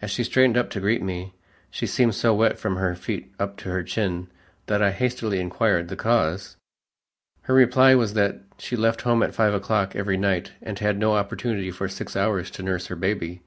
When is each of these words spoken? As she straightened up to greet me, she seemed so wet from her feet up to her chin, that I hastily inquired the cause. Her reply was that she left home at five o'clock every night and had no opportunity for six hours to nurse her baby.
As 0.00 0.10
she 0.10 0.24
straightened 0.24 0.56
up 0.56 0.70
to 0.70 0.80
greet 0.80 1.02
me, 1.02 1.34
she 1.70 1.86
seemed 1.86 2.14
so 2.14 2.32
wet 2.32 2.58
from 2.58 2.76
her 2.76 2.94
feet 2.94 3.30
up 3.38 3.58
to 3.58 3.68
her 3.68 3.82
chin, 3.82 4.28
that 4.68 4.80
I 4.80 4.90
hastily 4.90 5.38
inquired 5.38 5.88
the 5.88 5.96
cause. 5.96 6.56
Her 7.42 7.52
reply 7.52 7.94
was 7.94 8.14
that 8.14 8.40
she 8.56 8.74
left 8.74 9.02
home 9.02 9.22
at 9.22 9.34
five 9.34 9.52
o'clock 9.52 9.94
every 9.94 10.16
night 10.16 10.52
and 10.62 10.78
had 10.78 10.98
no 10.98 11.12
opportunity 11.12 11.70
for 11.70 11.88
six 11.90 12.16
hours 12.16 12.50
to 12.52 12.62
nurse 12.62 12.86
her 12.86 12.96
baby. 12.96 13.42